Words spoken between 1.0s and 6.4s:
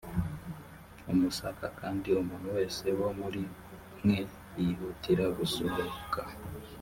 umusaka kandi umuntu wese wo muri mwe yihutira gusohoka